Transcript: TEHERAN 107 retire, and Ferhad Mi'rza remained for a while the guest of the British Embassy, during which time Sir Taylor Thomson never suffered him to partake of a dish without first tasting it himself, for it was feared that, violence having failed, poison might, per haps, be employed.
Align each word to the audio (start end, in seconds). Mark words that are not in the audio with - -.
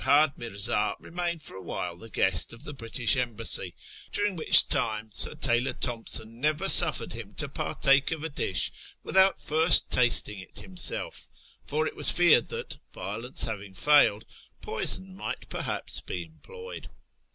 TEHERAN 0.03 0.21
107 0.33 0.33
retire, 0.33 0.49
and 0.49 0.65
Ferhad 0.65 0.97
Mi'rza 0.97 1.03
remained 1.05 1.41
for 1.43 1.53
a 1.55 1.61
while 1.61 1.95
the 1.95 2.09
guest 2.09 2.53
of 2.53 2.63
the 2.63 2.73
British 2.73 3.15
Embassy, 3.17 3.75
during 4.11 4.35
which 4.35 4.67
time 4.67 5.11
Sir 5.11 5.35
Taylor 5.35 5.73
Thomson 5.73 6.41
never 6.41 6.67
suffered 6.67 7.13
him 7.13 7.33
to 7.35 7.47
partake 7.47 8.09
of 8.09 8.23
a 8.23 8.29
dish 8.29 8.71
without 9.03 9.39
first 9.39 9.91
tasting 9.91 10.39
it 10.39 10.57
himself, 10.61 11.27
for 11.67 11.85
it 11.85 11.95
was 11.95 12.09
feared 12.09 12.49
that, 12.49 12.79
violence 12.91 13.43
having 13.43 13.75
failed, 13.75 14.25
poison 14.59 15.15
might, 15.15 15.47
per 15.49 15.61
haps, 15.61 16.01
be 16.01 16.23
employed. 16.25 16.89